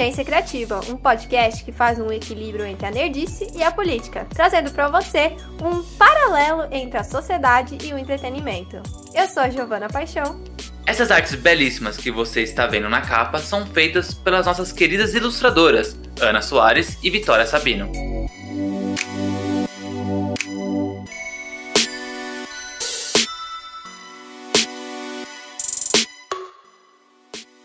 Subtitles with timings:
[0.00, 4.70] Divergência Criativa, um podcast que faz um equilíbrio entre a nerdice e a política, trazendo
[4.70, 8.82] para você um paralelo entre a sociedade e o entretenimento.
[9.14, 10.42] Eu sou a Giovana Paixão.
[10.86, 15.94] Essas artes belíssimas que você está vendo na capa são feitas pelas nossas queridas ilustradoras,
[16.18, 17.92] Ana Soares e Vitória Sabino.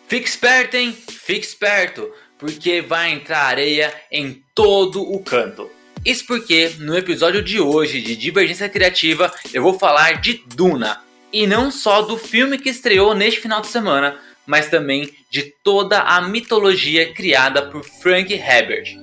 [0.10, 0.92] Fique esperto, hein?
[1.26, 5.70] Fique esperto, porque vai entrar areia em todo o canto.
[6.06, 11.02] Isso porque no episódio de hoje de Divergência Criativa eu vou falar de Duna.
[11.34, 16.00] E não só do filme que estreou neste final de semana, mas também de toda
[16.02, 18.98] a mitologia criada por Frank Herbert.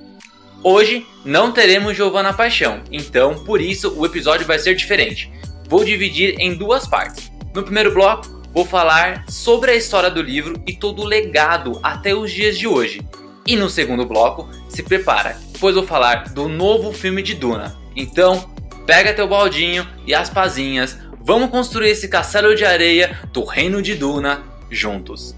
[0.63, 5.29] Hoje não teremos Giovanna Paixão, então por isso o episódio vai ser diferente.
[5.67, 7.29] Vou dividir em duas partes.
[7.53, 12.15] No primeiro bloco, vou falar sobre a história do livro e todo o legado até
[12.15, 13.01] os dias de hoje.
[13.45, 17.75] E no segundo bloco, se prepara, pois vou falar do novo filme de Duna.
[17.95, 18.49] Então,
[18.85, 23.95] pega teu baldinho e as pazinhas, vamos construir esse castelo de areia do reino de
[23.95, 25.35] Duna juntos.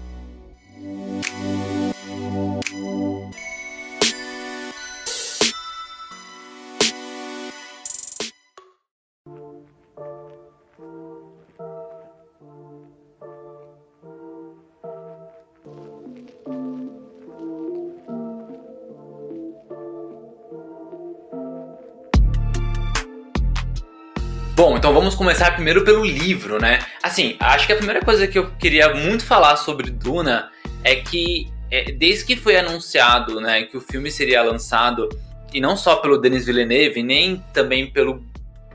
[24.86, 26.78] Então vamos começar primeiro pelo livro, né?
[27.02, 30.48] Assim, acho que a primeira coisa que eu queria muito falar sobre Duna
[30.84, 35.08] é que é, desde que foi anunciado, né, que o filme seria lançado
[35.52, 38.24] e não só pelo Denis Villeneuve, nem também pelo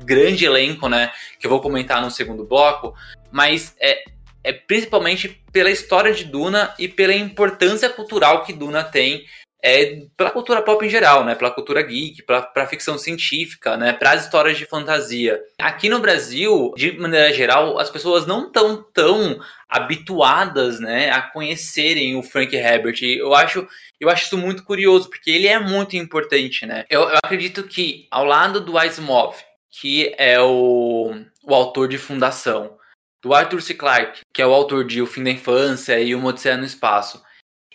[0.04, 2.94] grande elenco, né, que eu vou comentar no segundo bloco,
[3.32, 4.04] mas é,
[4.44, 9.23] é principalmente pela história de Duna e pela importância cultural que Duna tem
[9.64, 11.36] é pela cultura pop em geral, né?
[11.36, 13.94] Pela cultura geek, pela, ficção científica, né?
[13.94, 15.39] Para as histórias de fantasia.
[15.60, 19.39] Aqui no Brasil, de maneira geral, as pessoas não estão tão
[19.70, 23.02] habituadas, né, a conhecerem o Frank Herbert.
[23.02, 23.66] Eu acho,
[24.02, 26.86] eu acho isso muito curioso, porque ele é muito importante, né?
[26.89, 29.38] Eu, eu acredito que ao lado do Asimov,
[29.70, 32.77] que é o, o autor de Fundação,
[33.21, 33.73] do Arthur C.
[33.73, 37.23] Clarke, que é o autor de O Fim da Infância e Uma Odisseia no Espaço,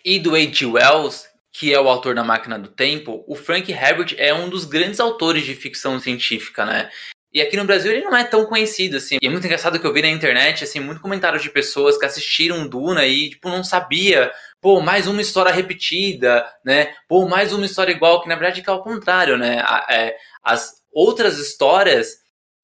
[0.05, 0.65] e do H.G.
[0.65, 1.25] Wells,
[1.57, 4.99] que é o autor da Máquina do Tempo, o Frank Herbert é um dos grandes
[4.99, 6.87] autores de ficção científica, né?
[7.33, 9.17] E aqui no Brasil ele não é tão conhecido, assim.
[9.19, 12.05] E é muito engraçado que eu vi na internet, assim, muito comentário de pessoas que
[12.05, 14.31] assistiram Duna e, tipo, não sabia.
[14.61, 16.93] Pô, mais uma história repetida, né?
[17.07, 19.63] Pô, mais uma história igual, que na verdade é ao contrário, né?
[19.89, 22.17] É, as outras histórias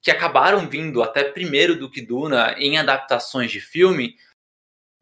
[0.04, 4.14] que acabaram vindo até primeiro do que Duna em adaptações de filme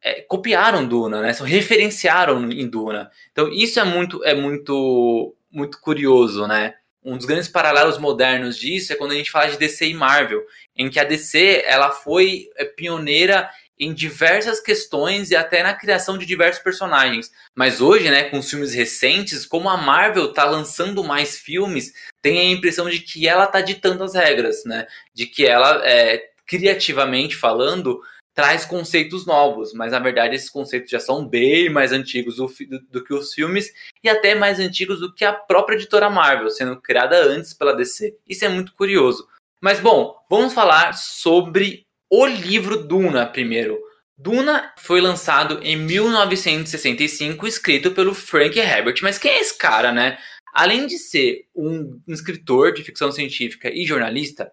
[0.02, 1.32] é, copiaram Duna, né?
[1.44, 3.10] Referenciaram em Duna.
[3.30, 6.74] Então isso é muito é muito muito curioso, né?
[7.04, 10.42] Um dos grandes paralelos modernos disso é quando a gente fala de DC e Marvel,
[10.76, 13.48] em que a DC ela foi é, pioneira
[13.78, 17.32] em diversas questões e até na criação de diversos personagens.
[17.54, 22.38] Mas hoje, né, com os filmes recentes, como a Marvel está lançando mais filmes, tem
[22.38, 24.86] a impressão de que ela está ditando as regras, né?
[25.12, 28.00] De que ela, é, criativamente falando,
[28.34, 32.80] traz conceitos novos, mas na verdade esses conceitos já são bem mais antigos do, do,
[32.90, 33.70] do, que os filmes
[34.02, 38.16] e até mais antigos do que a própria editora Marvel, sendo criada antes pela DC.
[38.28, 39.28] Isso é muito curioso.
[39.60, 43.78] Mas bom, vamos falar sobre o livro Duna primeiro.
[44.16, 48.96] Duna foi lançado em 1965, escrito pelo Frank Herbert.
[49.02, 50.18] Mas quem é esse cara, né?
[50.54, 54.52] Além de ser um escritor de ficção científica e jornalista,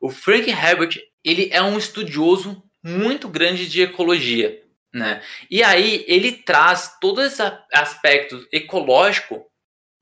[0.00, 4.62] o Frank Herbert ele é um estudioso muito grande de ecologia.
[4.92, 5.22] Né?
[5.50, 9.46] E aí ele traz todo esse aspecto ecológico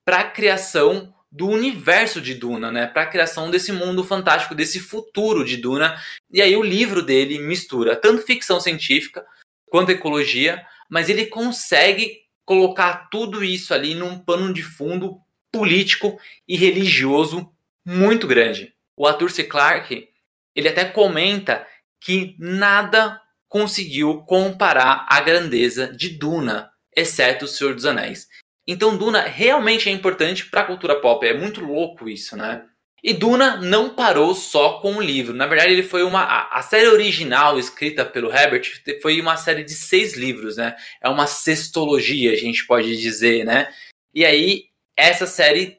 [0.04, 2.86] para a criação do universo de Duna, né?
[2.86, 6.00] Para a criação desse mundo fantástico, desse futuro de Duna.
[6.32, 9.26] E aí o livro dele mistura tanto ficção científica
[9.68, 15.20] quanto ecologia, mas ele consegue colocar tudo isso ali num pano de fundo
[15.52, 17.52] político e religioso
[17.84, 18.72] muito grande.
[18.96, 19.44] O Arthur C.
[19.44, 20.08] Clarke,
[20.54, 21.66] ele até comenta
[22.00, 28.28] que nada conseguiu comparar a grandeza de Duna, exceto O Senhor dos Anéis.
[28.66, 32.64] Então Duna realmente é importante para a cultura pop, é muito louco isso, né?
[33.02, 35.32] E Duna não parou só com o livro.
[35.32, 36.24] Na verdade, ele foi uma.
[36.24, 38.64] A, série original escrita pelo Herbert
[39.00, 40.74] foi uma série de seis livros, né?
[41.00, 43.72] É uma sextologia, a gente pode dizer, né?
[44.12, 44.64] E aí,
[44.96, 45.78] essa série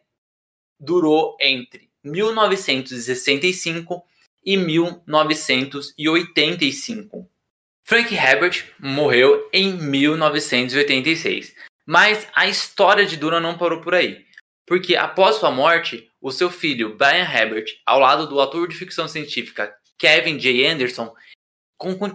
[0.80, 4.06] durou entre 1965
[4.48, 7.30] e 1985.
[7.84, 11.54] Frank Herbert morreu em 1986.
[11.86, 14.26] Mas a história de Duna não parou por aí.
[14.66, 19.06] Porque após sua morte, o seu filho, Brian Herbert, ao lado do ator de ficção
[19.06, 20.66] científica Kevin J.
[20.66, 21.14] Anderson,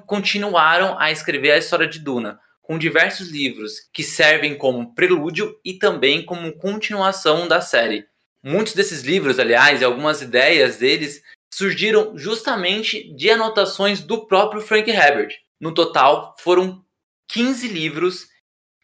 [0.06, 5.74] continuaram a escrever a história de Duna, com diversos livros que servem como prelúdio e
[5.74, 8.06] também como continuação da série.
[8.42, 14.90] Muitos desses livros, aliás, e algumas ideias deles surgiram justamente de anotações do próprio Frank
[14.90, 15.36] Herbert.
[15.60, 16.82] No total, foram
[17.28, 18.26] 15 livros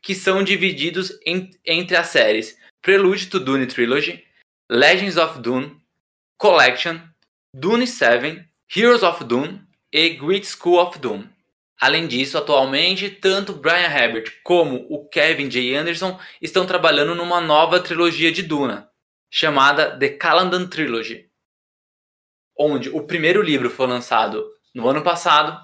[0.02, 4.22] que são divididos em, entre as séries Prelude to Dune Trilogy,
[4.70, 5.80] Legends of Dune,
[6.36, 7.00] Collection,
[7.54, 8.44] Dune 7,
[8.74, 11.28] Heroes of Dune e Great School of Dune.
[11.80, 15.74] Além disso, atualmente, tanto Brian Herbert como o Kevin J.
[15.74, 18.90] Anderson estão trabalhando numa nova trilogia de Duna,
[19.30, 21.27] chamada The Caladan Trilogy,
[22.58, 24.44] onde o primeiro livro foi lançado
[24.74, 25.56] no ano passado,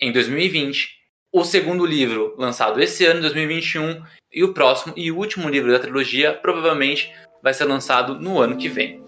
[0.00, 0.88] em 2020,
[1.30, 6.32] o segundo livro lançado esse ano, 2021, e o próximo e último livro da trilogia
[6.32, 7.12] provavelmente
[7.42, 9.02] vai ser lançado no ano que vem.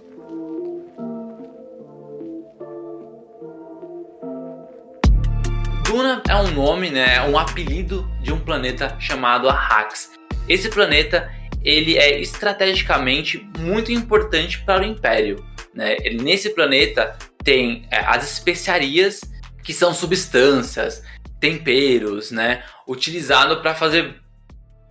[5.85, 10.13] Duna é um nome, né, é um apelido de um planeta chamado Arrax.
[10.49, 11.33] Esse planeta
[11.65, 15.45] ele é estrategicamente muito importante para o Império.
[15.76, 15.96] Né?
[16.23, 19.20] Nesse planeta tem é, as especiarias,
[19.62, 21.05] que são substâncias,
[21.38, 22.64] temperos, né?
[22.88, 24.17] utilizado para fazer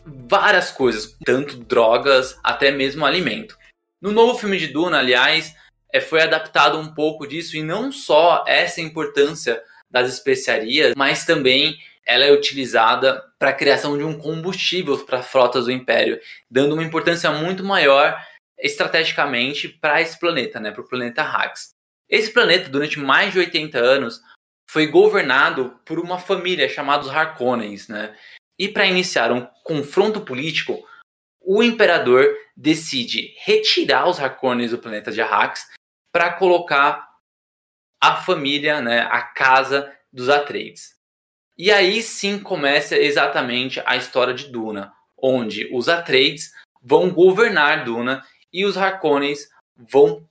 [0.05, 3.57] várias coisas, tanto drogas até mesmo alimento.
[3.99, 5.55] No novo filme de Duna, aliás,
[5.91, 9.59] é, foi adaptado um pouco disso e não só essa importância
[9.89, 15.65] das especiarias, mas também ela é utilizada para a criação de um combustível para frotas
[15.65, 16.19] do Império,
[16.51, 18.15] dando uma importância muito maior
[18.57, 21.69] estrategicamente para esse planeta, né, para o planeta Hax.
[22.09, 24.21] Esse planeta, durante mais de 80 anos,
[24.69, 28.15] foi governado por uma família chamada os Harkonnens, né?
[28.57, 30.85] E para iniciar um confronto político,
[31.41, 32.25] o imperador
[32.55, 35.67] decide retirar os Harkonnens do planeta de Arrax
[36.11, 37.07] para colocar
[38.01, 40.95] a família, né, a casa dos Atreides.
[41.57, 48.23] E aí sim começa exatamente a história de Duna, onde os Atreides vão governar Duna
[48.55, 50.25] e os Harkonnens vão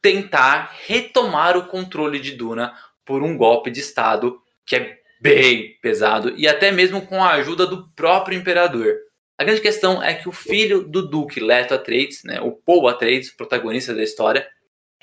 [0.00, 2.74] tentar retomar o controle de Duna
[3.04, 7.66] por um golpe de estado que é bem pesado e até mesmo com a ajuda
[7.66, 8.96] do próprio imperador.
[9.36, 13.30] A grande questão é que o filho do Duque Leto Atreides, né, o Paul Atreides,
[13.30, 14.48] protagonista da história,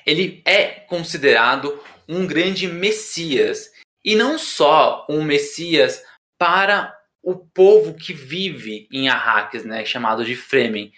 [0.04, 3.70] ele é considerado um grande messias
[4.04, 6.02] e não só um Messias
[6.36, 10.92] para o povo que vive em Arrakis, né, chamado de Fremen,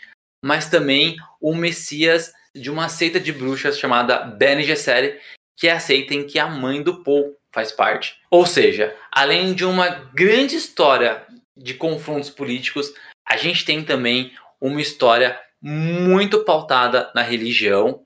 [0.45, 5.21] mas também o Messias de uma seita de bruxas chamada Bene Gesserit,
[5.57, 8.19] que é a seita em que a mãe do Paul faz parte.
[8.31, 11.27] Ou seja, além de uma grande história
[11.57, 12.93] de confrontos políticos,
[13.27, 18.03] a gente tem também uma história muito pautada na religião,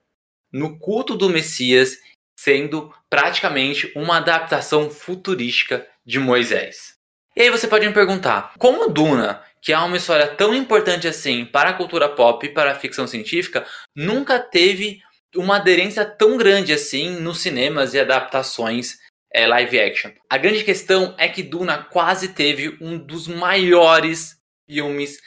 [0.53, 1.99] no culto do Messias
[2.37, 6.95] sendo praticamente uma adaptação futurística de Moisés.
[7.37, 11.47] E aí você pode me perguntar, como Duna, que é uma história tão importante assim
[11.47, 13.67] para a cultura pop e para a ficção científica,
[13.97, 15.01] nunca teve
[15.35, 18.99] uma aderência tão grande assim nos cinemas e adaptações
[19.33, 20.13] é, live action.
[20.29, 25.19] A grande questão é que Duna quase teve um dos maiores filmes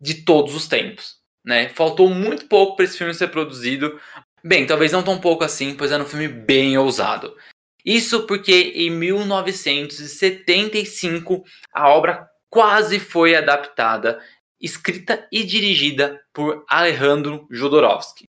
[0.00, 1.18] de todos os tempos.
[1.44, 1.68] Né?
[1.68, 4.00] Faltou muito pouco para esse filme ser produzido,
[4.44, 7.36] Bem, talvez não tão pouco assim, pois era um filme bem ousado.
[7.84, 14.20] Isso porque em 1975 a obra quase foi adaptada,
[14.60, 18.26] escrita e dirigida por Alejandro Jodorowsky.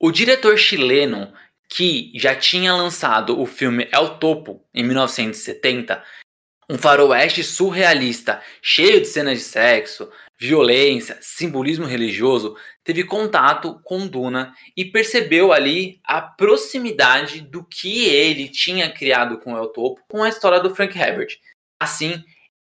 [0.00, 1.32] O diretor chileno,
[1.68, 6.02] que já tinha lançado o filme El Topo em 1970,
[6.68, 14.52] um faroeste surrealista cheio de cenas de sexo, violência, simbolismo religioso, teve contato com Duna
[14.76, 20.28] e percebeu ali a proximidade do que ele tinha criado com El Topo com a
[20.28, 21.38] história do Frank Herbert.
[21.78, 22.24] Assim,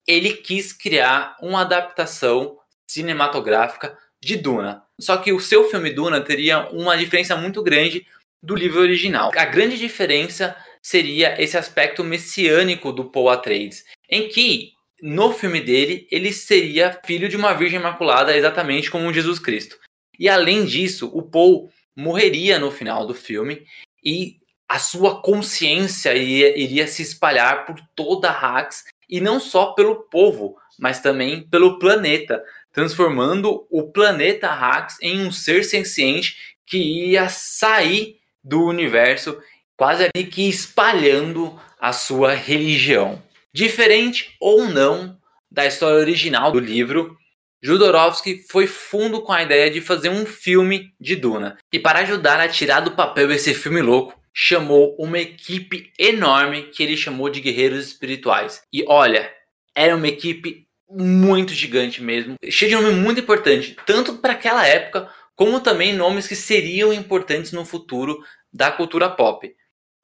[0.07, 4.83] ele quis criar uma adaptação cinematográfica de Duna.
[5.01, 8.07] Só que o seu filme Duna teria uma diferença muito grande
[8.43, 9.31] do livro original.
[9.37, 16.07] A grande diferença seria esse aspecto messiânico do Paul Atreides, em que no filme dele
[16.11, 19.79] ele seria filho de uma virgem imaculada exatamente como Jesus Cristo.
[20.19, 23.65] E além disso, o Paul morreria no final do filme
[24.05, 24.37] e
[24.69, 30.05] a sua consciência iria, iria se espalhar por toda a Hax e não só pelo
[30.05, 32.43] povo, mas também pelo planeta,
[32.73, 36.79] transformando o planeta Hax em um ser senciente que
[37.11, 39.39] ia sair do universo,
[39.77, 43.23] quase ali que espalhando a sua religião.
[43.53, 45.19] Diferente ou não
[45.51, 47.15] da história original do livro,
[47.63, 51.59] Jodorowsky foi fundo com a ideia de fazer um filme de Duna.
[51.71, 56.83] E para ajudar a tirar do papel esse filme louco, chamou uma equipe enorme que
[56.83, 58.63] ele chamou de guerreiros espirituais.
[58.73, 59.31] E olha,
[59.75, 65.09] era uma equipe muito gigante mesmo, cheia de nome muito importante, tanto para aquela época
[65.35, 68.23] como também nomes que seriam importantes no futuro
[68.53, 69.51] da cultura pop.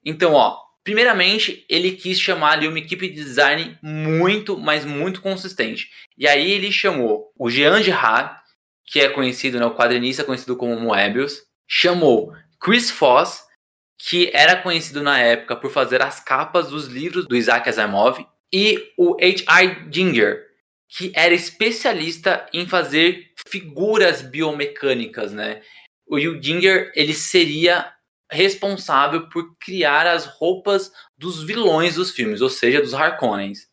[0.04, 5.90] Então, ó, primeiramente, ele quis chamar ali uma equipe de design muito, mas muito consistente.
[6.16, 8.34] E aí ele chamou o Jean Gerard,
[8.86, 13.42] que é conhecido, né, o quadrinista conhecido como Moebius, chamou Chris Foss,
[13.98, 18.92] que era conhecido na época por fazer as capas dos livros do Isaac Asimov, e
[18.96, 19.92] o H.I.
[19.92, 20.46] Ginger,
[20.88, 25.60] que era especialista em fazer figuras biomecânicas, né?
[26.06, 27.92] O Ginger, ele seria
[28.30, 33.68] responsável por criar as roupas dos vilões dos filmes, ou seja, dos Harkonnens.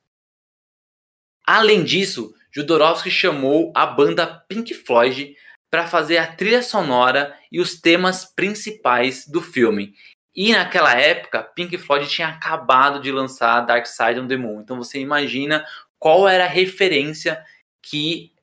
[1.45, 5.35] Além disso, Jodorowsky chamou a banda Pink Floyd
[5.69, 9.93] para fazer a trilha sonora e os temas principais do filme.
[10.35, 14.61] E naquela época, Pink Floyd tinha acabado de lançar Dark Side of the Moon.
[14.61, 15.65] Então você imagina
[15.97, 17.41] qual era a referência
[17.81, 18.33] que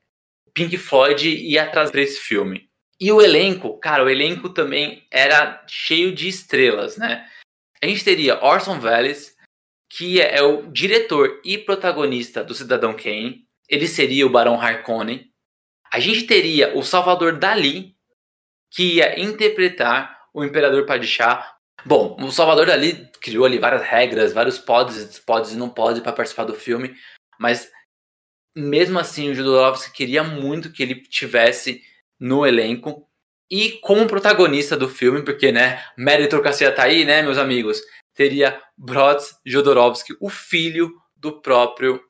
[0.53, 2.69] Pink Floyd ia trazer esse filme.
[2.99, 7.27] E o elenco, cara, o elenco também era cheio de estrelas, né?
[7.81, 9.35] A gente teria Orson Welles,
[9.89, 13.45] que é o diretor e protagonista do Cidadão Kane.
[13.67, 15.29] Ele seria o Barão Harkonnen.
[15.91, 17.95] A gente teria o Salvador Dali,
[18.71, 21.52] que ia interpretar o Imperador Padishah.
[21.85, 26.13] Bom, o Salvador Dali criou ali várias regras, vários pods, pods e não pods para
[26.13, 26.95] participar do filme,
[27.39, 27.69] mas
[28.55, 31.81] mesmo assim o Jodorowsky queria muito que ele tivesse
[32.19, 33.07] no elenco
[33.51, 37.81] e como protagonista do filme, porque né, meritocracia tá aí, né, meus amigos,
[38.15, 42.01] teria Brods Jodorowsky, o filho do próprio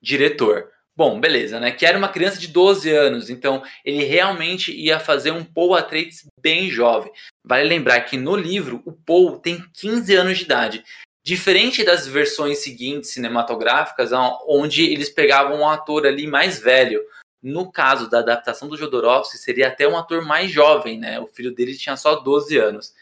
[0.00, 0.70] diretor.
[0.98, 1.70] Bom, beleza, né?
[1.70, 6.26] Que era uma criança de 12 anos, então ele realmente ia fazer um Paul Atreides
[6.40, 7.12] bem jovem.
[7.46, 10.84] Vale lembrar que no livro o Paul tem 15 anos de idade.
[11.24, 14.10] Diferente das versões seguintes cinematográficas,
[14.48, 17.00] onde eles pegavam um ator ali mais velho.
[17.40, 21.20] No caso da adaptação do Jodorowsky, seria até um ator mais jovem, né?
[21.20, 22.92] O filho dele tinha só 12 anos.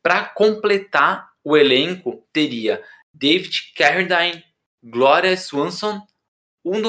[0.00, 2.80] Para completar o elenco, teria
[3.12, 4.44] David Carradine,
[4.84, 6.00] Gloria Swanson,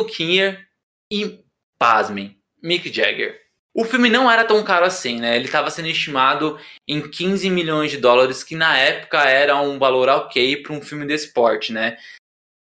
[0.05, 0.67] Kinner
[1.11, 1.43] e,
[1.79, 3.39] pasmem, Mick Jagger.
[3.73, 5.35] O filme não era tão caro assim, né?
[5.35, 10.09] Ele estava sendo estimado em 15 milhões de dólares, que na época era um valor
[10.09, 11.97] ok para um filme de esporte, né?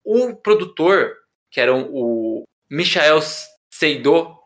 [0.05, 1.17] O produtor,
[1.51, 3.19] que era o Michael
[3.73, 4.39] Seidou,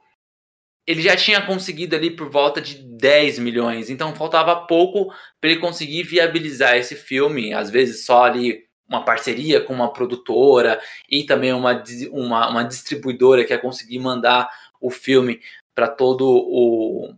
[0.86, 5.60] ele já tinha conseguido ali por volta de 10 milhões, então faltava pouco para ele
[5.60, 8.64] conseguir viabilizar esse filme, às vezes só ali
[8.94, 14.48] uma parceria com uma produtora e também uma, uma, uma distribuidora que ia conseguir mandar
[14.80, 15.40] o filme
[15.74, 16.24] para toda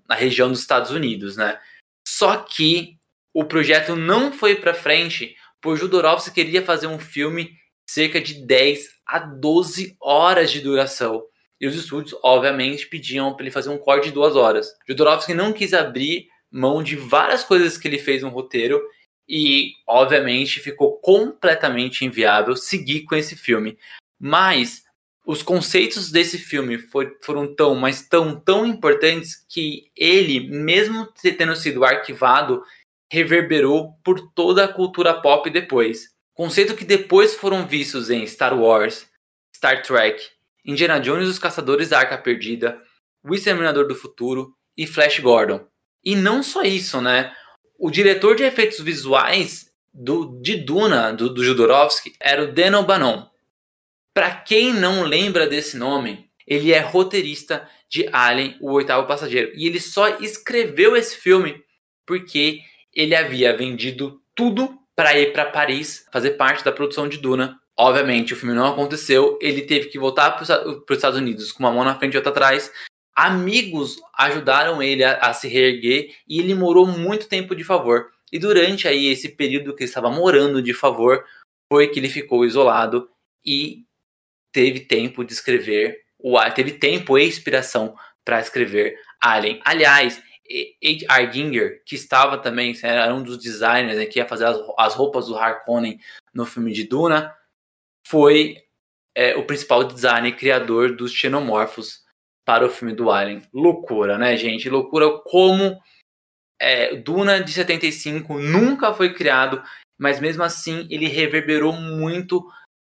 [0.08, 1.58] a região dos Estados Unidos, né?
[2.06, 2.96] Só que
[3.34, 7.50] o projeto não foi para frente, pois Jodorowsky queria fazer um filme
[7.86, 11.22] cerca de 10 a 12 horas de duração.
[11.60, 14.68] E os estúdios, obviamente, pediam para ele fazer um corte de duas horas.
[14.88, 18.80] Jodorowsky não quis abrir mão de várias coisas que ele fez no roteiro
[19.28, 23.78] e, obviamente, ficou completamente inviável seguir com esse filme.
[24.18, 24.84] Mas
[25.26, 26.78] os conceitos desse filme
[27.20, 32.62] foram tão, mas tão, tão importantes que ele, mesmo tendo sido arquivado,
[33.10, 36.14] reverberou por toda a cultura pop depois.
[36.32, 39.08] Conceito que depois foram vistos em Star Wars,
[39.54, 40.22] Star Trek,
[40.64, 42.80] Indiana Jones e os Caçadores da Arca Perdida,
[43.24, 45.66] O Exterminador do Futuro e Flash Gordon.
[46.04, 47.34] E não só isso, né?
[47.78, 53.26] O diretor de efeitos visuais do, de Duna, do, do Jodorowsky, era o Dan O'Bannon.
[54.14, 59.52] Para quem não lembra desse nome, ele é roteirista de Alien, o oitavo passageiro.
[59.54, 61.62] E ele só escreveu esse filme
[62.06, 62.60] porque
[62.94, 67.60] ele havia vendido tudo para ir para Paris fazer parte da produção de Duna.
[67.76, 69.38] Obviamente, o filme não aconteceu.
[69.42, 72.30] Ele teve que voltar para os Estados Unidos com uma mão na frente e outra
[72.30, 72.72] atrás.
[73.16, 78.12] Amigos ajudaram ele a, a se reerguer e ele morou muito tempo de favor.
[78.30, 81.24] E durante aí esse período que ele estava morando de favor,
[81.72, 83.08] foi que ele ficou isolado
[83.44, 83.84] e
[84.52, 89.60] teve tempo de escrever o teve tempo e inspiração para escrever Alien.
[89.64, 90.22] Aliás,
[90.82, 91.32] H.R.
[91.32, 95.26] Ginger, que estava também, era um dos designers né, que ia fazer as, as, roupas
[95.26, 96.00] do Harkonnen
[96.32, 97.34] no filme de Duna,
[98.06, 98.62] foi
[99.14, 102.05] é, o principal designer e criador dos xenomorfos
[102.46, 103.42] para o filme do Alien.
[103.52, 104.70] Loucura, né, gente?
[104.70, 105.78] Loucura como
[106.60, 109.62] é, Duna de 75 nunca foi criado,
[109.98, 112.48] mas mesmo assim ele reverberou muito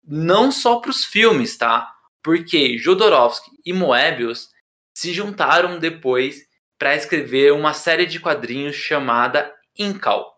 [0.07, 1.95] não só para os filmes, tá?
[2.23, 4.51] Porque Jodorowsky e Moebius
[4.97, 6.47] se juntaram depois
[6.79, 10.35] para escrever uma série de quadrinhos chamada Incal.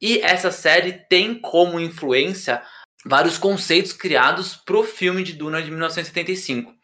[0.00, 2.62] E essa série tem como influência
[3.04, 6.75] vários conceitos criados para o filme de Duna de 1975.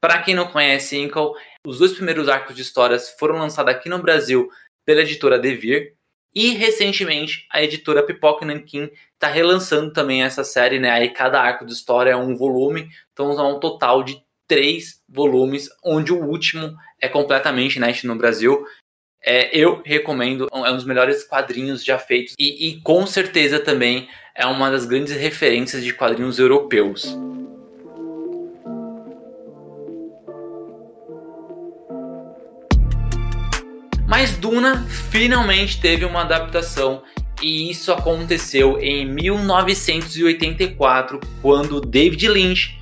[0.00, 1.34] Para quem não conhece Incal,
[1.66, 4.48] os dois primeiros arcos de histórias foram lançados aqui no Brasil
[4.84, 5.94] pela editora Devir.
[6.34, 10.90] E recentemente a editora Pipoca Nankin está relançando também essa série, né?
[10.90, 15.68] Aí cada arco de história é um volume, então é um total de três volumes,
[15.84, 18.64] onde o último é completamente inédito no Brasil.
[19.22, 24.08] É, eu recomendo, é um dos melhores quadrinhos já feitos e, e com certeza também
[24.34, 27.14] é uma das grandes referências de quadrinhos europeus.
[34.20, 37.02] Mas Duna finalmente teve uma adaptação
[37.40, 42.78] e isso aconteceu em 1984, quando David Lynch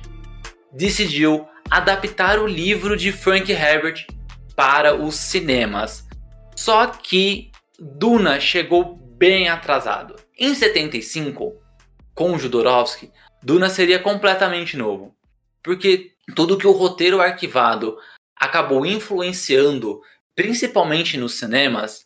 [0.73, 4.05] decidiu adaptar o livro de Frank Herbert
[4.53, 6.05] para os cinemas.
[6.57, 10.17] Só que Duna chegou bem atrasado.
[10.37, 11.53] Em 75,
[12.13, 15.15] com Jodorowsky, Duna seria completamente novo,
[15.63, 17.95] porque tudo que o roteiro arquivado
[18.35, 20.01] acabou influenciando,
[20.39, 22.05] principalmente nos cinemas,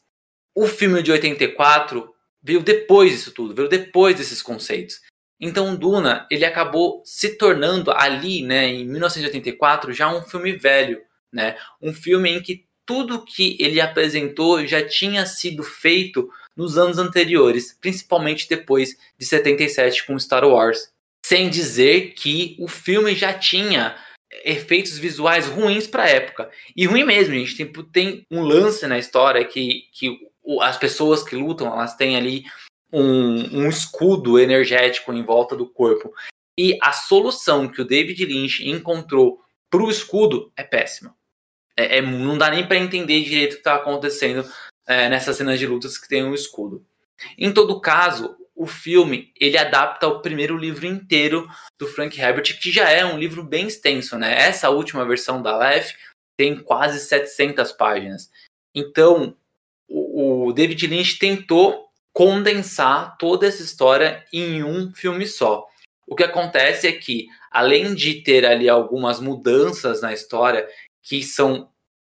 [0.55, 2.11] o filme de 84
[2.41, 5.01] veio depois disso tudo, veio depois desses conceitos.
[5.39, 10.99] Então Duna, ele acabou se tornando ali, né, em 1984, já um filme velho,
[11.31, 11.55] né?
[11.79, 17.77] Um filme em que tudo que ele apresentou já tinha sido feito nos anos anteriores,
[17.79, 20.91] principalmente depois de 77 com Star Wars.
[21.23, 23.95] Sem dizer que o filme já tinha
[24.43, 26.49] efeitos visuais ruins para a época.
[26.75, 30.27] E ruim mesmo, gente tem, tem um lance na história que, que
[30.61, 32.43] as pessoas que lutam, elas têm ali
[32.91, 36.13] um, um escudo energético em volta do corpo.
[36.57, 41.15] E a solução que o David Lynch encontrou para o escudo é péssima.
[41.75, 44.47] É, é, não dá nem para entender direito o que está acontecendo
[44.85, 46.85] é, nessas cenas de lutas que tem um escudo.
[47.37, 51.47] Em todo caso, o filme ele adapta o primeiro livro inteiro
[51.79, 54.33] do Frank Herbert, que já é um livro bem extenso, né?
[54.39, 55.93] Essa última versão da Lef
[56.37, 58.31] tem quase 700 páginas.
[58.75, 59.35] Então,
[59.87, 65.67] o, o David Lynch tentou condensar toda essa história em um filme só.
[66.07, 70.67] O que acontece é que, além de ter ali algumas mudanças na história
[71.01, 71.69] que são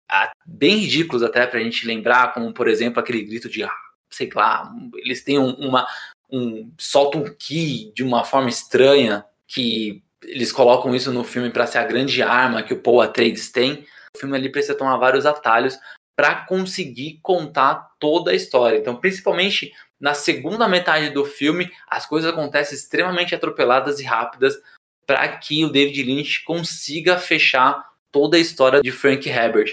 [0.10, 3.76] ah, bem ridículos até para a gente lembrar, como por exemplo aquele grito de, ah,
[4.10, 5.88] sei lá, eles têm um, uma,
[6.34, 11.68] um soltam um ki de uma forma estranha que eles colocam isso no filme para
[11.68, 13.86] ser a grande arma que o Paul Atreides tem.
[14.16, 15.78] O filme ali precisa tomar vários atalhos
[16.16, 18.78] para conseguir contar toda a história.
[18.78, 24.60] Então, principalmente na segunda metade do filme, as coisas acontecem extremamente atropeladas e rápidas
[25.06, 29.72] para que o David Lynch consiga fechar toda a história de Frank Herbert.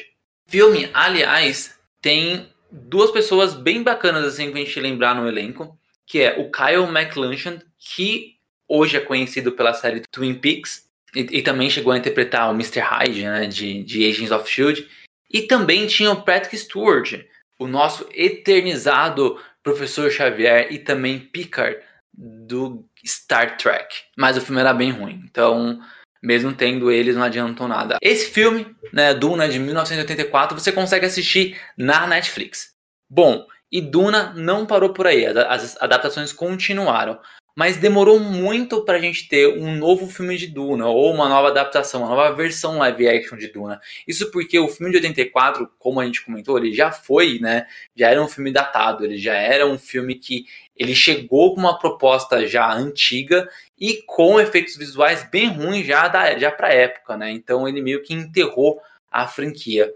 [0.48, 5.78] O filme, aliás, tem duas pessoas bem bacanas assim pra gente lembrar no elenco,
[6.10, 8.34] que é o Kyle MacLachlan, que
[8.66, 12.80] hoje é conhecido pela série Twin Peaks, e, e também chegou a interpretar o Mr.
[12.80, 14.88] Hyde, né, de, de Agents of S.H.I.E.L.D.,
[15.32, 17.24] e também tinha o Patrick Stewart,
[17.60, 21.78] o nosso eternizado Professor Xavier e também Picard
[22.12, 23.94] do Star Trek.
[24.16, 25.80] Mas o filme era bem ruim, então
[26.20, 27.98] mesmo tendo eles, não adiantou nada.
[28.02, 32.72] Esse filme, né, Duna de 1984, você consegue assistir na Netflix.
[33.08, 37.18] Bom, e Duna não parou por aí, as adaptações continuaram.
[37.56, 42.00] Mas demorou muito pra gente ter um novo filme de Duna, ou uma nova adaptação,
[42.00, 43.80] uma nova versão live action de Duna.
[44.06, 47.66] Isso porque o filme de 84, como a gente comentou, ele já foi, né?
[47.94, 51.78] Já era um filme datado, ele já era um filme que ele chegou com uma
[51.78, 57.30] proposta já antiga e com efeitos visuais bem ruins já, da, já pra época, né?
[57.30, 58.80] Então ele meio que enterrou
[59.10, 59.92] a franquia.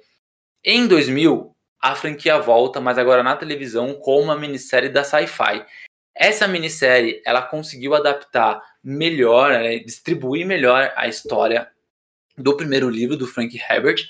[0.62, 1.53] Em 2000,
[1.85, 5.66] a franquia volta, mas agora na televisão, com uma minissérie da Sci-Fi.
[6.14, 11.70] Essa minissérie ela conseguiu adaptar melhor, né, distribuir melhor a história
[12.38, 14.09] do primeiro livro do Frank Herbert,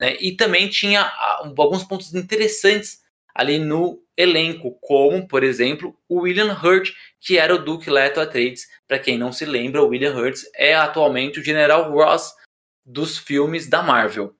[0.00, 3.02] né, e também tinha ah, alguns pontos interessantes
[3.34, 8.68] ali no elenco, como, por exemplo, o William Hurt, que era o Duke Leto Atreides.
[8.86, 12.32] Para quem não se lembra, o William Hurt é atualmente o General Ross
[12.84, 14.32] dos filmes da Marvel.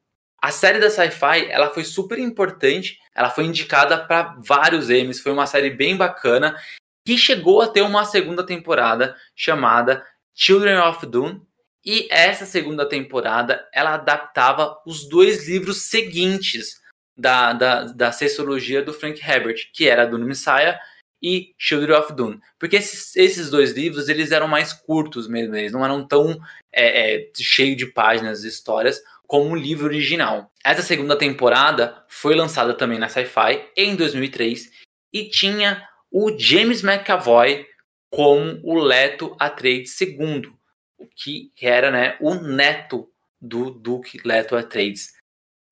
[0.46, 5.32] A série da Sci-Fi, ela foi super importante, ela foi indicada para vários Emmys, foi
[5.32, 6.56] uma série bem bacana
[7.04, 11.42] que chegou a ter uma segunda temporada chamada Children of Dune.
[11.84, 16.80] E essa segunda temporada ela adaptava os dois livros seguintes
[17.18, 20.78] da, da, da sexologia do Frank Herbert, que era Dune Messiah
[21.20, 22.40] e Children of Dune.
[22.56, 26.38] Porque esses, esses dois livros eles eram mais curtos mesmo, eles não eram tão
[26.72, 30.50] é, é, cheios de páginas de histórias como o livro original.
[30.64, 34.70] Essa segunda temporada foi lançada também na Sci-Fi em 2003
[35.12, 37.66] e tinha o James McAvoy
[38.10, 40.52] como o Leto Atreides II,
[40.98, 43.08] o que era né, o neto
[43.40, 45.12] do Duque Leto Atreides.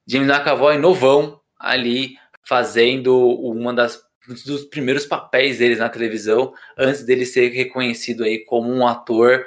[0.06, 4.02] James McAvoy novão ali fazendo uma das
[4.46, 9.44] dos primeiros papéis deles na televisão antes dele ser reconhecido aí como um ator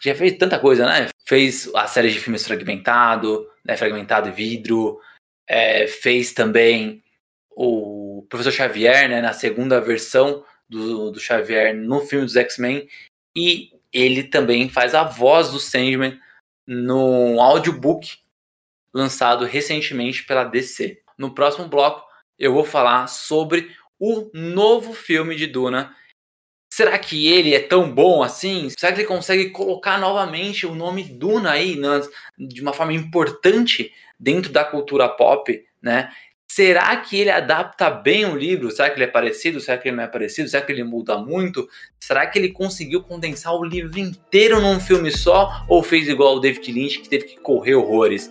[0.00, 1.08] que já fez tanta coisa, né?
[1.26, 3.76] Fez a série de filmes Fragmentado, né?
[3.76, 5.00] Fragmentado e Vidro,
[5.46, 7.02] é, fez também
[7.50, 9.20] o Professor Xavier, né?
[9.20, 12.88] Na segunda versão do, do Xavier no filme dos X-Men
[13.34, 16.20] e ele também faz a voz do Sandman
[16.66, 18.18] no audiobook
[18.92, 21.00] lançado recentemente pela DC.
[21.16, 22.06] No próximo bloco
[22.38, 25.94] eu vou falar sobre o novo filme de Duna.
[26.76, 28.68] Será que ele é tão bom assim?
[28.78, 33.90] Será que ele consegue colocar novamente o nome Duna aí nas, de uma forma importante
[34.20, 36.10] dentro da cultura pop, né?
[36.46, 38.70] Será que ele adapta bem o livro?
[38.70, 39.58] Será que ele é parecido?
[39.58, 40.50] Será que ele não é parecido?
[40.50, 41.66] Será que ele muda muito?
[41.98, 45.64] Será que ele conseguiu condensar o livro inteiro num filme só?
[45.70, 48.30] Ou fez igual o David Lynch, que teve que correr horrores?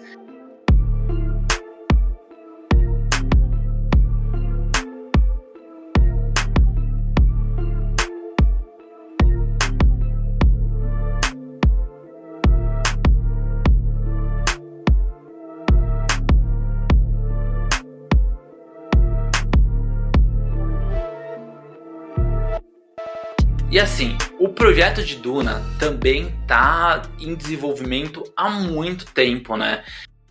[24.56, 29.84] Projeto de Duna também tá em desenvolvimento há muito tempo, né?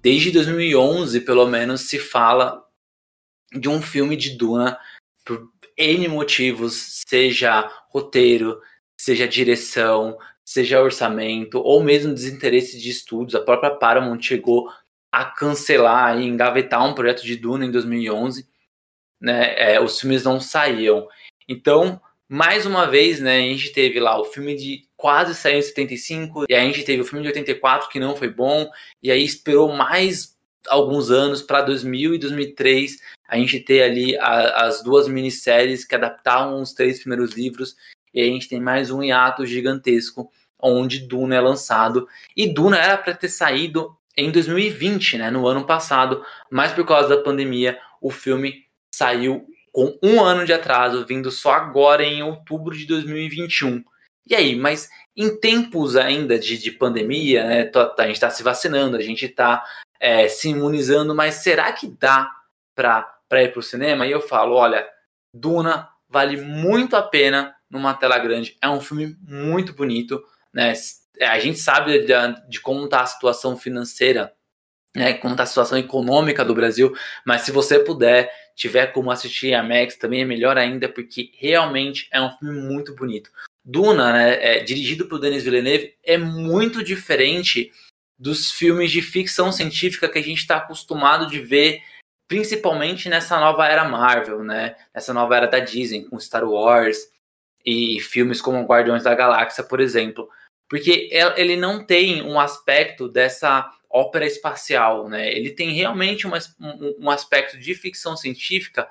[0.02, 2.64] Desde 2011, pelo menos, se fala
[3.52, 4.78] de um filme de Duna
[5.24, 8.60] por N motivos, seja roteiro,
[8.98, 13.34] seja direção, seja orçamento, ou mesmo desinteresse de estudos.
[13.34, 14.70] A própria Paramount chegou
[15.12, 18.48] a cancelar e engavetar um projeto de Duna em 2011.
[19.20, 19.74] Né?
[19.74, 21.06] É, os filmes não saíam.
[21.46, 25.62] Então, mais uma vez, né, a gente teve lá o filme de quase saiu em
[25.62, 28.70] 75, e a gente teve o filme de 84 que não foi bom,
[29.02, 30.34] e aí esperou mais
[30.68, 32.96] alguns anos para 2000 e 2003
[33.28, 37.76] a gente ter ali a, as duas minisséries que adaptavam os três primeiros livros,
[38.12, 42.78] e aí a gente tem mais um hiato gigantesco onde Duna é lançado, e Duna
[42.78, 47.78] era para ter saído em 2020, né, no ano passado, mas por causa da pandemia
[48.00, 53.82] o filme saiu com um ano de atraso, vindo só agora em outubro de 2021.
[54.24, 58.96] E aí, mas em tempos ainda de, de pandemia, né, a gente está se vacinando,
[58.96, 59.64] a gente está
[59.98, 62.30] é, se imunizando, mas será que dá
[62.72, 64.06] para ir para o cinema?
[64.06, 64.86] E eu falo, olha,
[65.34, 68.56] Duna vale muito a pena numa tela grande.
[68.62, 70.72] É um filme muito bonito, né?
[71.20, 72.14] A gente sabe de,
[72.48, 74.32] de como está a situação financeira,
[74.94, 75.14] né?
[75.14, 76.94] Como está a situação econômica do Brasil,
[77.26, 82.08] mas se você puder tiver como assistir a Max, também é melhor ainda, porque realmente
[82.12, 83.30] é um filme muito bonito.
[83.64, 87.72] Duna, né, é, dirigido por Denis Villeneuve, é muito diferente
[88.18, 91.82] dos filmes de ficção científica que a gente está acostumado de ver,
[92.28, 94.76] principalmente nessa nova era Marvel, né?
[94.94, 97.10] Nessa nova era da Disney, com Star Wars
[97.64, 100.28] e filmes como Guardiões da Galáxia, por exemplo.
[100.74, 105.32] Porque ele não tem um aspecto dessa ópera espacial, né?
[105.32, 108.88] Ele tem realmente uma, um, um aspecto de ficção científica,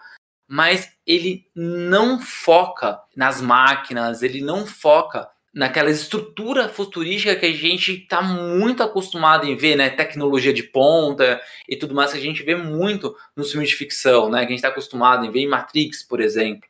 [0.47, 7.95] mas ele não foca nas máquinas, ele não foca naquela estrutura futurística que a gente
[7.95, 9.89] está muito acostumado em ver, né?
[9.89, 14.29] Tecnologia de ponta e tudo mais que a gente vê muito nos filmes de ficção,
[14.29, 14.39] né?
[14.39, 16.65] Que a gente está acostumado em ver em Matrix, por exemplo.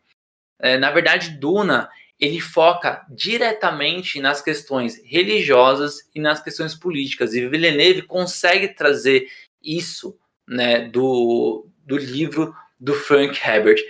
[0.59, 1.87] É, na verdade, Duna
[2.23, 7.33] ele foca diretamente nas questões religiosas e nas questões políticas.
[7.33, 9.27] E Villeneuve consegue trazer
[9.61, 13.81] isso né, do, do livro do Frank Herbert.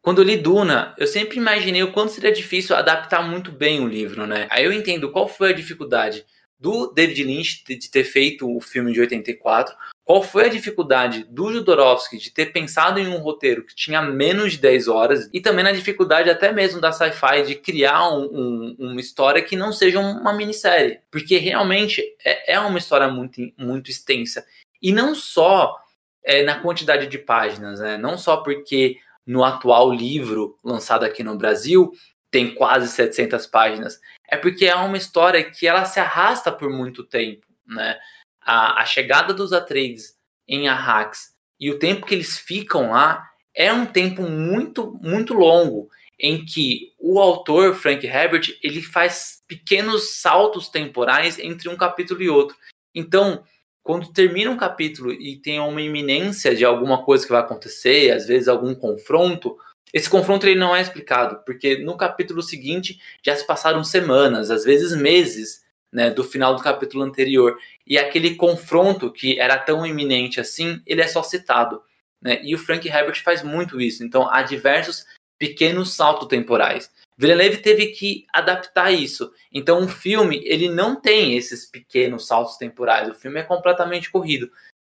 [0.00, 3.88] Quando eu li Duna, eu sempre imaginei o quanto seria difícil adaptar muito bem o
[3.88, 4.46] livro, né?
[4.50, 6.24] Aí eu entendo qual foi a dificuldade
[6.58, 9.74] do David Lynch de ter feito o filme de 84,
[10.10, 14.54] qual foi a dificuldade do Jodorowsky de ter pensado em um roteiro que tinha menos
[14.54, 18.76] de 10 horas e também na dificuldade até mesmo da sci-fi de criar um, um,
[18.76, 23.88] uma história que não seja uma minissérie, porque realmente é, é uma história muito, muito
[23.88, 24.44] extensa
[24.82, 25.76] e não só
[26.24, 27.96] é, na quantidade de páginas, né?
[27.96, 31.92] não só porque no atual livro lançado aqui no Brasil
[32.32, 37.04] tem quase 700 páginas, é porque é uma história que ela se arrasta por muito
[37.04, 37.96] tempo, né?
[38.40, 40.16] A, a chegada dos Atreides
[40.48, 45.88] em Arrax e o tempo que eles ficam lá é um tempo muito, muito longo
[46.18, 52.28] em que o autor, Frank Herbert, ele faz pequenos saltos temporais entre um capítulo e
[52.28, 52.56] outro.
[52.94, 53.42] Então,
[53.82, 58.26] quando termina um capítulo e tem uma iminência de alguma coisa que vai acontecer, às
[58.26, 59.56] vezes algum confronto,
[59.92, 64.64] esse confronto ele não é explicado, porque no capítulo seguinte já se passaram semanas, às
[64.64, 70.40] vezes meses, né, do final do capítulo anterior, e aquele confronto que era tão iminente
[70.40, 71.82] assim, ele é só citado,
[72.22, 72.40] né?
[72.42, 74.04] E o Frank Herbert faz muito isso.
[74.04, 75.04] Então há diversos
[75.38, 76.90] pequenos saltos temporais.
[77.20, 79.30] Villeneuve teve que adaptar isso.
[79.52, 83.10] Então, um filme, ele não tem esses pequenos saltos temporais.
[83.10, 84.50] O filme é completamente corrido.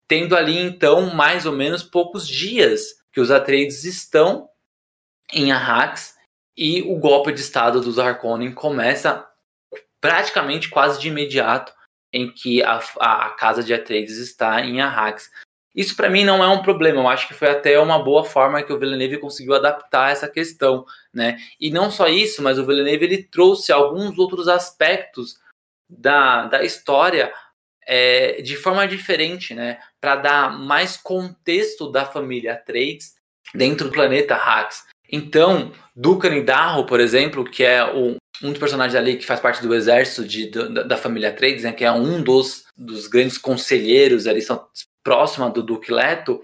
[0.06, 4.50] Tendo ali, então, mais ou menos poucos dias que os Atreides estão
[5.32, 6.14] em Arrax
[6.54, 9.26] e o golpe de estado dos Harkonnen começa
[10.00, 11.72] praticamente quase de imediato
[12.12, 15.30] em que a, a, a casa de Atreides está em Arrax.
[15.74, 18.62] Isso para mim não é um problema, eu acho que foi até uma boa forma
[18.62, 20.84] que o Villeneuve conseguiu adaptar essa questão,
[21.14, 21.38] né?
[21.60, 25.38] E não só isso, mas o Villeneuve ele trouxe alguns outros aspectos
[25.88, 27.32] da, da história
[27.86, 29.78] é, de forma diferente, né?
[30.00, 33.14] Para dar mais contexto da família Atreides
[33.54, 34.86] dentro do planeta Hax.
[35.10, 39.62] Então, Dukan Darro, por exemplo, que é o, um dos personagens ali que faz parte
[39.62, 44.26] do exército de, da, da família Atreides, né, que é um dos, dos grandes conselheiros
[44.26, 44.66] ali, são
[45.02, 46.42] próxima do Duque Leto,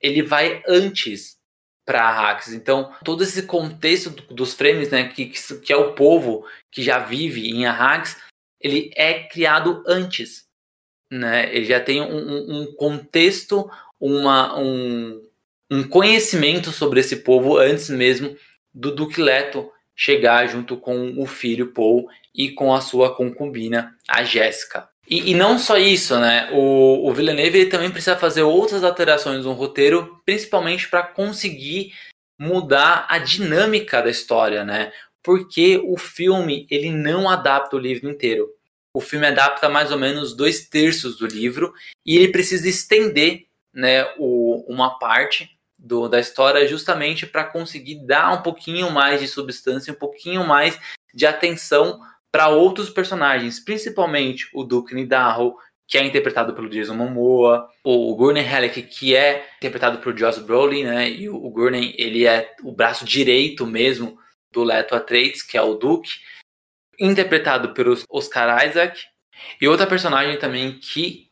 [0.00, 1.38] ele vai antes
[1.84, 2.52] para Arrakis.
[2.52, 7.48] Então, todo esse contexto dos frames, né, que, que é o povo que já vive
[7.48, 8.16] em Arrakis,
[8.60, 10.46] ele é criado antes.
[11.10, 11.54] Né?
[11.54, 15.20] Ele já tem um, um contexto, uma, um,
[15.70, 18.36] um conhecimento sobre esse povo antes mesmo
[18.72, 24.24] do Duque Leto chegar junto com o filho Paul e com a sua concubina, a
[24.24, 24.88] Jéssica.
[25.06, 26.48] E, e, não só isso, né?
[26.52, 31.92] O, o Villeneuve também precisa fazer outras alterações no roteiro, principalmente para conseguir
[32.38, 34.90] mudar a dinâmica da história, né?
[35.22, 38.48] Porque o filme ele não adapta o livro inteiro.
[38.96, 41.74] O filme adapta mais ou menos dois terços do livro
[42.06, 48.32] e ele precisa estender, né, o, uma parte do, da história justamente para conseguir dar
[48.32, 50.78] um pouquinho mais de substância, um pouquinho mais
[51.14, 55.56] de atenção para outros personagens, principalmente o Duke Nidaho,
[55.88, 60.84] que é interpretado pelo Jason Momoa, o Gurney Halleck, que é interpretado por Josh Brolin,
[60.84, 61.10] né?
[61.10, 64.16] E o Gurney, ele é o braço direito mesmo
[64.52, 66.10] do Leto Atreides, que é o Duke,
[66.98, 69.00] interpretado pelo Oscar Isaac.
[69.60, 71.28] E outra personagem também que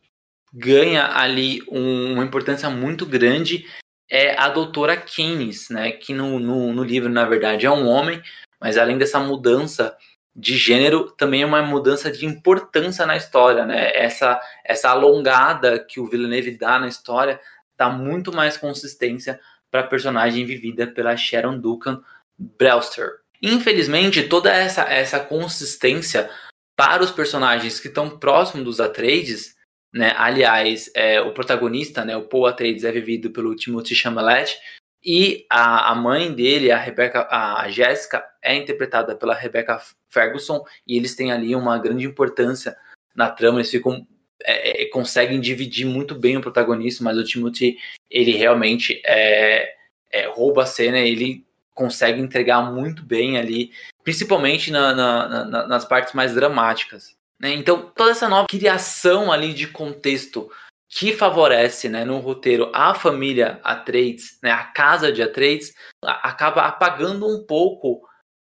[0.53, 3.65] ganha ali um, uma importância muito grande
[4.11, 5.93] é a doutora Keynes, né?
[5.93, 8.23] Que no, no, no livro, na verdade, é um homem,
[8.61, 9.97] mas além dessa mudança
[10.35, 13.91] de gênero também é uma mudança de importância na história, né?
[13.95, 17.41] Essa, essa alongada que o Villeneuve dá na história
[17.77, 19.41] dá muito mais consistência
[19.71, 22.01] para a personagem vivida pela Sharon Duncan
[22.39, 23.19] Brewster.
[23.43, 26.31] Infelizmente, toda essa, essa consistência
[26.77, 29.57] para os personagens que estão próximos dos Atreides,
[29.93, 30.13] né?
[30.17, 34.59] Aliás, é, o protagonista, né, o Paul Atreides, é vivido pelo Timothy Chalamet,
[35.05, 40.97] e a, a mãe dele, a Rebecca, a Jéssica, é interpretada pela Rebecca Ferguson, e
[40.97, 42.77] eles têm ali uma grande importância
[43.15, 44.07] na trama, eles ficam
[44.45, 47.77] é, é, conseguem dividir muito bem o protagonista, mas o Timothy,
[48.09, 49.75] ele realmente é,
[50.13, 53.73] é, rouba a cena, ele consegue entregar muito bem ali,
[54.05, 57.17] principalmente na, na, na, nas partes mais dramáticas.
[57.41, 57.55] Né?
[57.55, 60.51] Então, toda essa nova criação ali de contexto
[60.89, 67.27] que favorece né, no roteiro a família Atreides, né, a casa de Atreides, acaba apagando
[67.27, 68.01] um pouco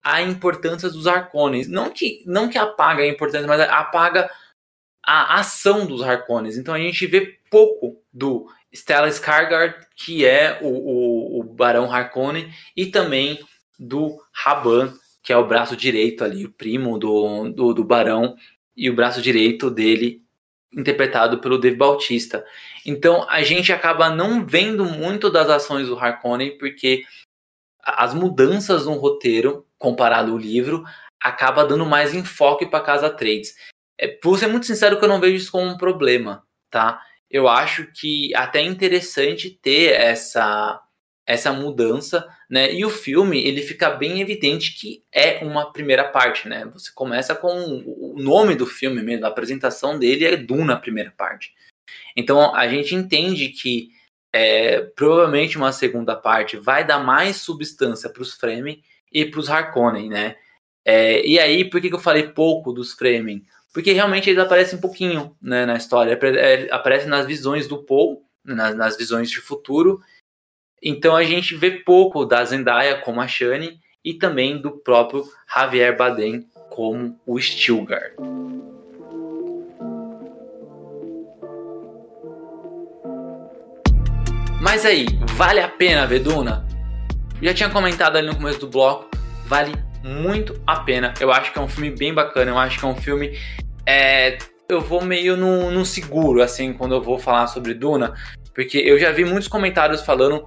[0.03, 1.69] a importância dos Harkonens.
[1.69, 4.31] Não que, não que apaga a importância, mas apaga
[5.05, 6.57] a ação dos Harkonens.
[6.57, 12.53] Então a gente vê pouco do Stellan Skarsgård, que é o, o, o Barão Harkonnen,
[12.77, 13.41] e também
[13.79, 18.37] do Raban, que é o braço direito ali, o primo do, do, do Barão,
[18.79, 20.23] e o braço direito dele
[20.73, 22.45] interpretado pelo Dave Bautista.
[22.87, 27.05] Então a gente acaba não vendo muito das ações do Harkonnen porque
[27.83, 30.85] as mudanças no roteiro comparado ao livro
[31.21, 33.55] acaba dando mais enfoque para casa trades.
[33.99, 37.03] É, vou ser muito sincero que eu não vejo isso como um problema, tá?
[37.29, 40.81] Eu acho que até é interessante ter essa
[41.29, 42.73] essa mudança, né?
[42.73, 46.65] E o filme ele fica bem evidente que é uma primeira parte, né?
[46.73, 51.13] Você começa com o nome do filme mesmo, a apresentação dele é Duna, a primeira
[51.15, 51.53] parte.
[52.17, 53.91] Então a gente entende que
[54.33, 59.51] é, provavelmente uma segunda parte vai dar mais substância para os Fremen e para os
[59.51, 60.35] Harkonnen, né?
[60.83, 63.45] É, e aí, por que, que eu falei pouco dos Fremen?
[63.75, 68.25] Porque realmente eles aparecem um pouquinho né, na história, é, aparecem nas visões do Paul,
[68.43, 70.01] nas, nas visões de futuro,
[70.83, 75.97] então a gente vê pouco da Zendaya como a Shani e também do próprio Javier
[75.97, 78.13] Bardem como o Stilgar.
[84.61, 86.67] Mas aí, vale a pena ver Duna?
[87.41, 89.09] Já tinha comentado ali no começo do bloco,
[89.47, 91.15] vale muito a pena.
[91.21, 93.39] Eu acho que é um filme bem bacana, eu acho que é um filme.
[93.87, 94.39] É,
[94.69, 98.15] eu vou meio no seguro, assim, quando eu vou falar sobre Duna,
[98.55, 100.45] porque eu já vi muitos comentários falando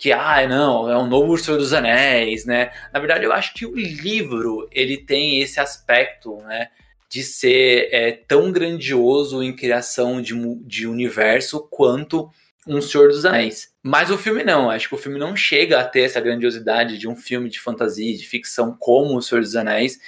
[0.00, 2.72] que, ah, não, é um novo Senhor dos Anéis, né?
[2.90, 6.70] Na verdade, eu acho que o livro, ele tem esse aspecto, né?
[7.10, 10.32] De ser é, tão grandioso em criação de,
[10.64, 12.30] de universo quanto
[12.66, 13.74] um Senhor dos Anéis.
[13.82, 17.06] Mas o filme não, acho que o filme não chega a ter essa grandiosidade de
[17.06, 19.98] um filme de fantasia, de ficção como o Senhor dos Anéis.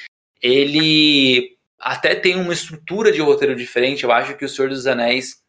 [0.41, 4.05] Ele até tem uma estrutura de roteiro diferente.
[4.05, 5.43] Eu acho que o Senhor dos Anéis,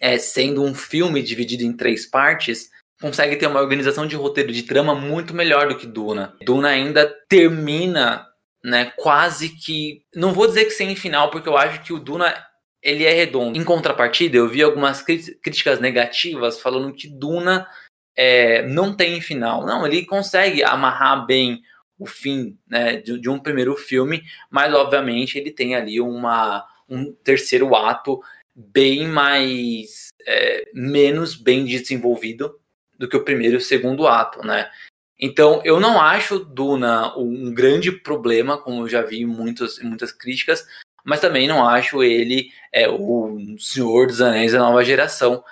[0.00, 4.62] é, sendo um filme dividido em três partes, consegue ter uma organização de roteiro de
[4.62, 6.34] trama muito melhor do que Duna.
[6.42, 8.26] Duna ainda termina,
[8.64, 12.34] né, quase que, não vou dizer que sem final, porque eu acho que o Duna
[12.82, 13.58] ele é redondo.
[13.58, 17.66] Em contrapartida, eu vi algumas críticas negativas falando que Duna
[18.14, 19.66] é, não tem final.
[19.66, 21.60] Não, ele consegue amarrar bem
[21.98, 27.12] o fim né, de, de, um primeiro filme, mas obviamente ele tem ali uma, um
[27.12, 28.20] terceiro ato
[28.54, 32.54] bem mais é, menos bem desenvolvido
[32.98, 34.70] do que o primeiro e o segundo ato, né?
[35.18, 40.12] Então eu não acho Duna um grande problema, como eu já vi em muitas, muitas
[40.12, 40.66] críticas,
[41.04, 45.42] mas também não acho ele é, o Senhor dos Anéis da nova geração.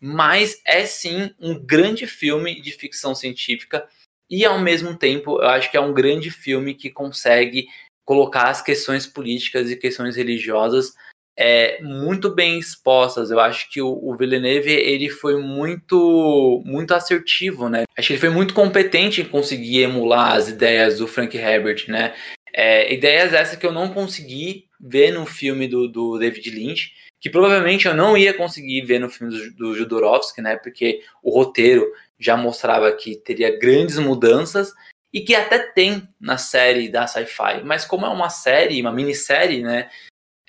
[0.00, 3.86] Mas é sim um grande filme de ficção científica
[4.30, 7.66] e ao mesmo tempo eu acho que é um grande filme que consegue
[8.04, 10.94] colocar as questões políticas e questões religiosas
[11.42, 13.30] é, muito bem expostas.
[13.30, 17.84] Eu acho que o, o Villeneuve ele foi muito muito assertivo, né?
[17.96, 22.12] Acho que ele foi muito competente em conseguir emular as ideias do Frank Herbert, né?
[22.52, 27.30] É, ideias essas que eu não consegui ver no filme do, do David Lynch, que
[27.30, 30.56] provavelmente eu não ia conseguir ver no filme do, do Jodorowsky, né?
[30.56, 34.74] Porque o roteiro já mostrava que teria grandes mudanças
[35.10, 39.62] e que até tem na série da Sci-Fi, mas como é uma série, uma minissérie,
[39.62, 39.88] né?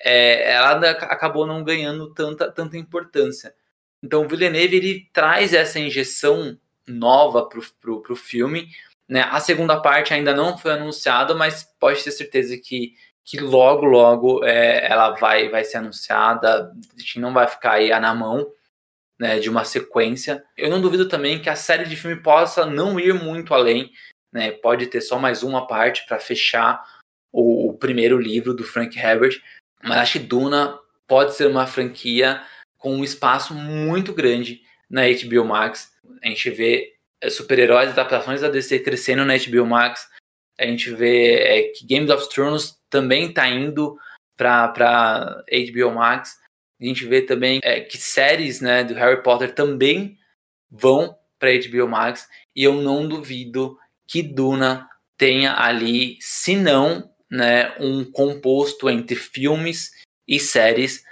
[0.04, 3.54] É, ela acabou não ganhando tanta, tanta importância.
[4.02, 8.68] Então, o Villeneuve ele traz essa injeção nova para o filme,
[9.08, 9.22] né?
[9.30, 14.44] A segunda parte ainda não foi anunciada, mas pode ter certeza que, que logo, logo
[14.44, 16.72] é, ela vai, vai ser anunciada.
[16.96, 18.50] A gente não vai ficar aí na mão
[19.18, 20.44] né, de uma sequência.
[20.56, 23.92] Eu não duvido também que a série de filme possa não ir muito além.
[24.32, 24.50] Né?
[24.50, 26.82] Pode ter só mais uma parte para fechar
[27.30, 29.40] o, o primeiro livro do Frank Herbert.
[29.82, 32.42] Mas acho que Duna pode ser uma franquia
[32.78, 35.92] com um espaço muito grande na HBO Max.
[36.22, 40.08] A gente vê é, super-heróis, adaptações da DC crescendo na HBO Max.
[40.58, 43.98] A gente vê é, que Games of Thrones também está indo
[44.36, 46.38] para HBO Max.
[46.80, 50.18] A gente vê também é, que séries né, do Harry Potter também
[50.70, 52.28] vão para HBO Max.
[52.54, 59.92] E eu não duvido que Duna tenha ali, se não né, um composto entre filmes
[60.28, 61.02] e séries,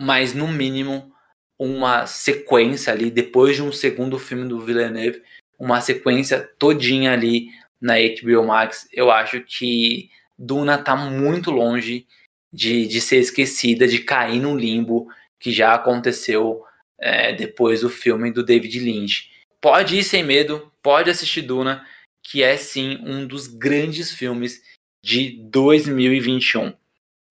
[0.00, 1.12] mas no mínimo
[1.58, 5.22] uma sequência ali, depois de um segundo filme do Villeneuve,
[5.58, 8.88] uma sequência todinha ali na HBO Max.
[8.90, 12.06] Eu acho que Duna tá muito longe
[12.50, 15.08] de, de ser esquecida, de cair no limbo
[15.38, 16.64] que já aconteceu
[16.98, 19.30] é, depois do filme do David Lynch.
[19.60, 21.86] Pode ir sem medo, pode assistir Duna,
[22.22, 24.62] que é sim um dos grandes filmes
[25.06, 26.74] de 2021.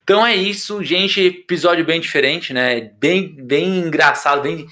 [0.01, 1.19] Então é isso, gente.
[1.19, 2.79] Episódio bem diferente, né?
[2.79, 4.65] Bem, bem engraçado, bem,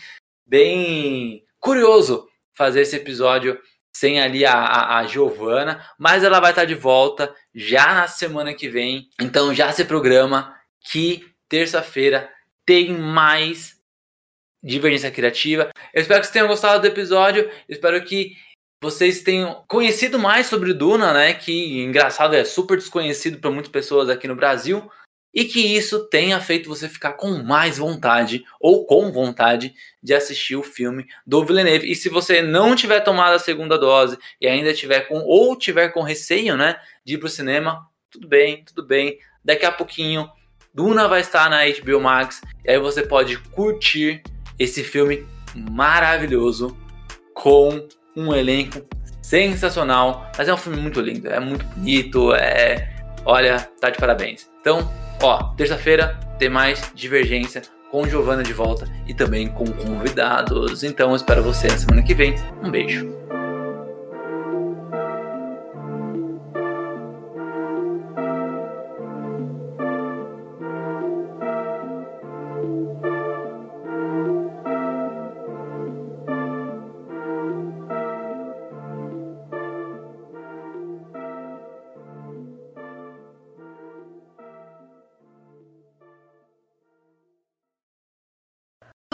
[0.47, 3.59] bem curioso fazer esse episódio
[3.93, 8.53] sem ali a, a, a Giovana, mas ela vai estar de volta já na semana
[8.53, 9.09] que vem.
[9.19, 12.31] Então já se programa que terça-feira
[12.65, 13.75] tem mais
[14.63, 15.71] divergência criativa.
[15.93, 17.51] Eu espero que vocês tenham gostado do episódio.
[17.67, 18.37] Espero que
[18.83, 21.33] vocês tenham conhecido mais sobre Duna, né?
[21.33, 24.91] Que engraçado é super desconhecido para muitas pessoas aqui no Brasil
[25.33, 29.73] e que isso tenha feito você ficar com mais vontade ou com vontade
[30.03, 31.89] de assistir o filme do Villeneuve.
[31.89, 35.87] E se você não tiver tomado a segunda dose e ainda tiver com ou tiver
[35.87, 36.75] com receio, né,
[37.05, 39.17] de ir pro cinema, tudo bem, tudo bem.
[39.43, 40.29] Daqui a pouquinho
[40.73, 44.21] Duna vai estar na HBO Max e aí você pode curtir
[44.59, 45.25] esse filme
[45.55, 46.77] maravilhoso
[47.33, 48.81] com um elenco
[49.21, 52.93] sensacional, mas é um filme muito lindo, é muito bonito, é,
[53.25, 54.49] olha, tá de parabéns.
[54.59, 54.87] Então,
[55.23, 60.83] Ó, terça-feira tem mais Divergência com Giovana de volta e também com convidados.
[60.83, 62.35] Então, espero você na semana que vem.
[62.61, 63.22] Um beijo.